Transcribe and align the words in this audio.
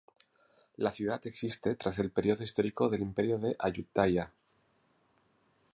La 0.79 0.89
ciudad 0.91 1.21
existe 1.27 1.75
tras 1.75 1.99
el 1.99 2.09
periodo 2.09 2.43
histórico 2.43 2.89
del 2.89 3.01
imperio 3.03 3.37
de 3.37 3.55
Ayutthaya. 3.59 4.33